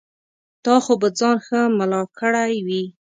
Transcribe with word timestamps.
تا 0.65 0.75
خو 0.83 0.93
به 1.01 1.07
ځان 1.19 1.37
ښه 1.45 1.59
ملا 1.77 2.01
کړی 2.19 2.53
وي. 2.67 2.83